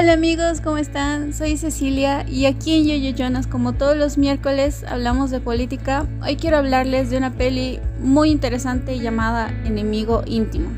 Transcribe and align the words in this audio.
Hola 0.00 0.14
amigos, 0.14 0.62
¿cómo 0.62 0.78
están? 0.78 1.34
Soy 1.34 1.58
Cecilia 1.58 2.24
y 2.26 2.46
aquí 2.46 2.74
en 2.74 2.86
Yoyo 2.86 3.14
Jonas, 3.14 3.46
como 3.46 3.74
todos 3.74 3.98
los 3.98 4.16
miércoles, 4.16 4.82
hablamos 4.88 5.30
de 5.30 5.40
política. 5.40 6.06
Hoy 6.22 6.36
quiero 6.36 6.56
hablarles 6.56 7.10
de 7.10 7.18
una 7.18 7.34
peli 7.34 7.80
muy 8.00 8.30
interesante 8.30 8.98
llamada 8.98 9.50
Enemigo 9.66 10.22
Íntimo. 10.24 10.70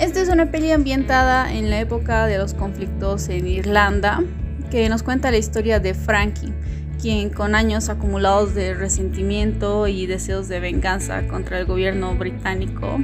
Esta 0.00 0.22
es 0.22 0.30
una 0.30 0.50
peli 0.50 0.70
ambientada 0.70 1.52
en 1.52 1.68
la 1.68 1.80
época 1.80 2.24
de 2.24 2.38
los 2.38 2.54
conflictos 2.54 3.28
en 3.28 3.46
Irlanda, 3.46 4.22
que 4.70 4.88
nos 4.88 5.02
cuenta 5.02 5.30
la 5.30 5.36
historia 5.36 5.78
de 5.78 5.92
Frankie, 5.92 6.54
quien 6.98 7.28
con 7.28 7.54
años 7.54 7.90
acumulados 7.90 8.54
de 8.54 8.72
resentimiento 8.72 9.86
y 9.86 10.06
deseos 10.06 10.48
de 10.48 10.60
venganza 10.60 11.28
contra 11.28 11.58
el 11.58 11.66
gobierno 11.66 12.14
británico 12.14 12.96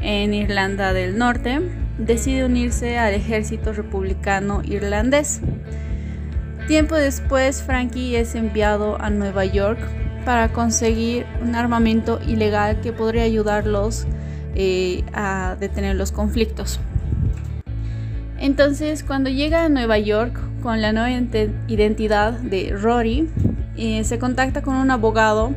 en 0.00 0.34
Irlanda 0.34 0.92
del 0.92 1.16
Norte, 1.16 1.60
decide 1.98 2.44
unirse 2.44 2.98
al 2.98 3.14
ejército 3.14 3.72
republicano 3.72 4.62
irlandés. 4.64 5.40
Tiempo 6.66 6.94
después, 6.94 7.62
Frankie 7.62 8.16
es 8.16 8.34
enviado 8.34 9.00
a 9.00 9.10
Nueva 9.10 9.44
York 9.44 9.80
para 10.24 10.52
conseguir 10.52 11.26
un 11.42 11.54
armamento 11.54 12.20
ilegal 12.26 12.80
que 12.80 12.92
podría 12.92 13.24
ayudarlos 13.24 14.06
eh, 14.54 15.02
a 15.12 15.56
detener 15.58 15.96
los 15.96 16.12
conflictos. 16.12 16.78
Entonces, 18.38 19.02
cuando 19.02 19.30
llega 19.30 19.64
a 19.64 19.68
Nueva 19.68 19.98
York 19.98 20.38
con 20.62 20.80
la 20.80 20.92
nueva 20.92 21.10
identidad 21.68 22.32
de 22.32 22.74
Rory, 22.76 23.28
eh, 23.76 24.04
se 24.04 24.18
contacta 24.18 24.62
con 24.62 24.74
un 24.74 24.90
abogado 24.90 25.52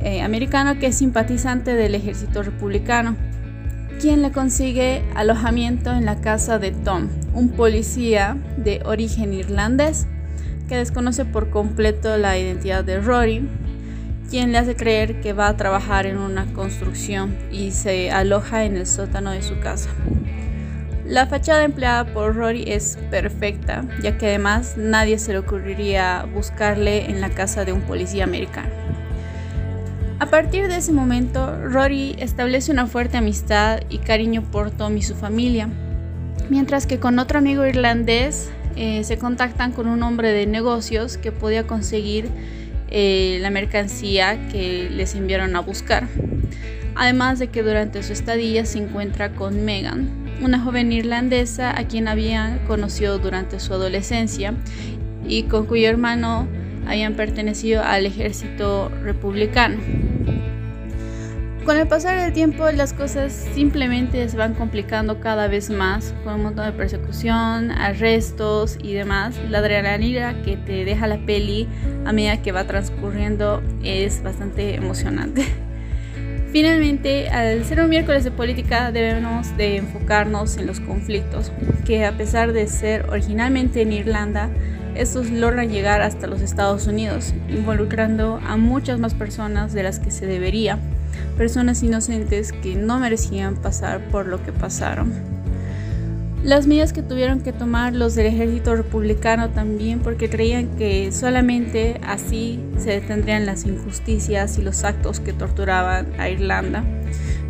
eh, 0.00 0.22
americano 0.22 0.78
que 0.78 0.88
es 0.88 0.98
simpatizante 0.98 1.74
del 1.74 1.94
ejército 1.94 2.42
republicano 2.42 3.16
quien 4.02 4.20
le 4.20 4.32
consigue 4.32 5.04
alojamiento 5.14 5.92
en 5.92 6.06
la 6.06 6.20
casa 6.20 6.58
de 6.58 6.72
Tom, 6.72 7.06
un 7.34 7.50
policía 7.50 8.36
de 8.56 8.82
origen 8.84 9.32
irlandés 9.32 10.08
que 10.68 10.76
desconoce 10.76 11.24
por 11.24 11.50
completo 11.50 12.16
la 12.16 12.36
identidad 12.36 12.82
de 12.82 12.98
Rory, 12.98 13.48
quien 14.28 14.50
le 14.50 14.58
hace 14.58 14.74
creer 14.74 15.20
que 15.20 15.34
va 15.34 15.46
a 15.46 15.56
trabajar 15.56 16.06
en 16.06 16.18
una 16.18 16.52
construcción 16.52 17.36
y 17.52 17.70
se 17.70 18.10
aloja 18.10 18.64
en 18.64 18.76
el 18.76 18.88
sótano 18.88 19.30
de 19.30 19.42
su 19.42 19.60
casa. 19.60 19.90
La 21.06 21.28
fachada 21.28 21.62
empleada 21.62 22.12
por 22.12 22.34
Rory 22.34 22.64
es 22.66 22.98
perfecta, 23.08 23.84
ya 24.02 24.18
que 24.18 24.26
además 24.26 24.74
nadie 24.76 25.16
se 25.20 25.30
le 25.30 25.38
ocurriría 25.38 26.26
buscarle 26.34 27.08
en 27.08 27.20
la 27.20 27.30
casa 27.30 27.64
de 27.64 27.72
un 27.72 27.82
policía 27.82 28.24
americano. 28.24 28.70
A 30.22 30.26
partir 30.26 30.68
de 30.68 30.76
ese 30.76 30.92
momento, 30.92 31.52
Rory 31.64 32.14
establece 32.16 32.70
una 32.70 32.86
fuerte 32.86 33.16
amistad 33.16 33.80
y 33.90 33.98
cariño 33.98 34.44
por 34.52 34.70
Tom 34.70 34.96
y 34.96 35.02
su 35.02 35.16
familia, 35.16 35.68
mientras 36.48 36.86
que 36.86 37.00
con 37.00 37.18
otro 37.18 37.40
amigo 37.40 37.66
irlandés 37.66 38.48
eh, 38.76 39.02
se 39.02 39.18
contactan 39.18 39.72
con 39.72 39.88
un 39.88 40.00
hombre 40.04 40.30
de 40.30 40.46
negocios 40.46 41.16
que 41.16 41.32
podía 41.32 41.66
conseguir 41.66 42.28
eh, 42.88 43.38
la 43.40 43.50
mercancía 43.50 44.46
que 44.46 44.88
les 44.90 45.16
enviaron 45.16 45.56
a 45.56 45.60
buscar. 45.60 46.06
Además 46.94 47.40
de 47.40 47.48
que 47.48 47.64
durante 47.64 48.04
su 48.04 48.12
estadía 48.12 48.64
se 48.64 48.78
encuentra 48.78 49.32
con 49.32 49.64
Megan, 49.64 50.08
una 50.40 50.60
joven 50.60 50.92
irlandesa 50.92 51.76
a 51.76 51.88
quien 51.88 52.06
había 52.06 52.60
conocido 52.68 53.18
durante 53.18 53.58
su 53.58 53.74
adolescencia 53.74 54.54
y 55.26 55.42
con 55.42 55.66
cuyo 55.66 55.88
hermano 55.88 56.46
habían 56.86 57.14
pertenecido 57.14 57.82
al 57.82 58.06
ejército 58.06 58.88
republicano. 59.02 59.78
Con 61.64 61.76
el 61.76 61.86
pasar 61.86 62.20
del 62.20 62.32
tiempo 62.32 62.68
las 62.72 62.92
cosas 62.92 63.32
simplemente 63.54 64.28
se 64.28 64.36
van 64.36 64.54
complicando 64.54 65.20
cada 65.20 65.46
vez 65.46 65.70
más 65.70 66.12
con 66.24 66.34
un 66.34 66.42
montón 66.42 66.66
de 66.66 66.72
persecución, 66.72 67.70
arrestos 67.70 68.76
y 68.82 68.94
demás. 68.94 69.36
La 69.48 69.58
adrenalina 69.58 70.42
que 70.42 70.56
te 70.56 70.84
deja 70.84 71.06
la 71.06 71.18
peli 71.18 71.68
a 72.04 72.12
medida 72.12 72.42
que 72.42 72.50
va 72.50 72.66
transcurriendo 72.66 73.62
es 73.84 74.24
bastante 74.24 74.74
emocionante. 74.74 75.44
Finalmente, 76.52 77.28
al 77.28 77.64
ser 77.64 77.80
un 77.80 77.90
miércoles 77.90 78.24
de 78.24 78.32
política 78.32 78.90
debemos 78.90 79.56
de 79.56 79.76
enfocarnos 79.76 80.56
en 80.56 80.66
los 80.66 80.80
conflictos, 80.80 81.52
que 81.84 82.04
a 82.04 82.16
pesar 82.16 82.52
de 82.52 82.66
ser 82.66 83.08
originalmente 83.08 83.82
en 83.82 83.92
Irlanda, 83.92 84.50
estos 84.96 85.30
logran 85.30 85.70
llegar 85.70 86.02
hasta 86.02 86.26
los 86.26 86.40
Estados 86.40 86.88
Unidos, 86.88 87.32
involucrando 87.48 88.40
a 88.44 88.56
muchas 88.56 88.98
más 88.98 89.14
personas 89.14 89.72
de 89.72 89.84
las 89.84 90.00
que 90.00 90.10
se 90.10 90.26
debería 90.26 90.78
personas 91.36 91.82
inocentes 91.82 92.52
que 92.52 92.74
no 92.74 92.98
merecían 92.98 93.56
pasar 93.56 94.08
por 94.08 94.26
lo 94.26 94.42
que 94.42 94.52
pasaron. 94.52 95.12
Las 96.42 96.66
medidas 96.66 96.92
que 96.92 97.02
tuvieron 97.02 97.40
que 97.40 97.52
tomar 97.52 97.94
los 97.94 98.16
del 98.16 98.26
ejército 98.26 98.74
republicano 98.74 99.50
también 99.50 100.00
porque 100.00 100.28
creían 100.28 100.66
que 100.76 101.12
solamente 101.12 102.00
así 102.04 102.58
se 102.78 102.90
detendrían 102.90 103.46
las 103.46 103.64
injusticias 103.64 104.58
y 104.58 104.62
los 104.62 104.82
actos 104.82 105.20
que 105.20 105.32
torturaban 105.32 106.08
a 106.18 106.28
Irlanda, 106.28 106.82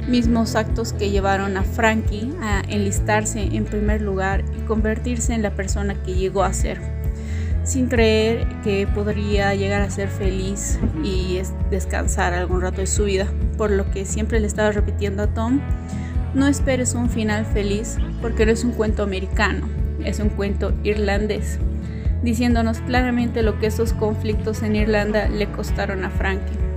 mismos 0.09 0.57
actos 0.57 0.93
que 0.93 1.11
llevaron 1.11 1.57
a 1.57 1.63
Frankie 1.63 2.35
a 2.43 2.63
enlistarse 2.69 3.41
en 3.41 3.65
primer 3.65 4.03
lugar 4.03 4.45
y 4.59 4.67
convertirse 4.67 5.33
en 5.33 5.41
la 5.41 5.55
persona 5.55 5.95
que 6.03 6.15
llegó 6.15 6.45
a 6.45 6.53
ser 6.53 7.02
sin 7.65 7.87
creer 7.87 8.47
que 8.63 8.87
podría 8.87 9.55
llegar 9.55 9.83
a 9.83 9.91
ser 9.91 10.09
feliz 10.09 10.79
y 11.05 11.41
descansar 11.71 12.35
algún 12.35 12.61
rato 12.61 12.81
de 12.81 12.87
su 12.87 13.05
vida, 13.05 13.27
por 13.57 13.71
lo 13.71 13.91
que 13.91 14.05
siempre 14.05 14.41
le 14.41 14.47
estaba 14.47 14.73
repitiendo 14.73 15.23
a 15.23 15.27
Tom, 15.29 15.61
no 16.35 16.47
esperes 16.47 16.95
un 16.95 17.11
final 17.11 17.45
feliz 17.45 17.99
porque 18.21 18.47
no 18.47 18.53
es 18.53 18.65
un 18.65 18.73
cuento 18.73 19.03
americano, 19.03 19.69
es 20.05 20.19
un 20.19 20.31
cuento 20.31 20.73
irlandés, 20.83 21.59
diciéndonos 22.23 22.81
claramente 22.81 23.43
lo 23.43 23.59
que 23.59 23.67
esos 23.67 23.93
conflictos 23.93 24.63
en 24.63 24.77
Irlanda 24.77 25.29
le 25.29 25.51
costaron 25.51 26.05
a 26.05 26.11
Frankie. 26.11 26.72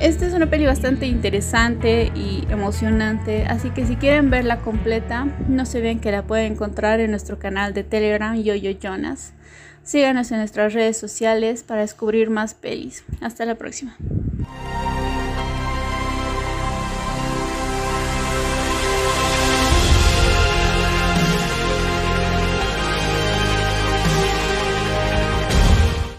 Esta 0.00 0.26
es 0.26 0.32
una 0.32 0.46
peli 0.46 0.64
bastante 0.64 1.06
interesante 1.06 2.10
y 2.14 2.46
emocionante, 2.48 3.44
así 3.44 3.68
que 3.68 3.84
si 3.84 3.96
quieren 3.96 4.30
verla 4.30 4.60
completa, 4.60 5.26
no 5.46 5.66
se 5.66 5.82
ven 5.82 6.00
que 6.00 6.10
la 6.10 6.22
pueden 6.22 6.54
encontrar 6.54 7.00
en 7.00 7.10
nuestro 7.10 7.38
canal 7.38 7.74
de 7.74 7.84
Telegram 7.84 8.34
Yoyo 8.34 8.70
Jonas. 8.70 9.34
Síganos 9.82 10.32
en 10.32 10.38
nuestras 10.38 10.72
redes 10.72 10.96
sociales 10.96 11.64
para 11.64 11.82
descubrir 11.82 12.30
más 12.30 12.54
pelis. 12.54 13.04
Hasta 13.20 13.44
la 13.44 13.56
próxima. 13.56 13.94